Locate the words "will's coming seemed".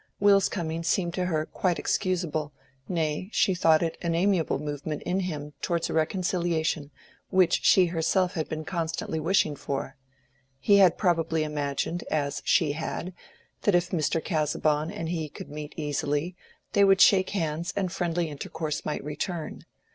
0.19-1.13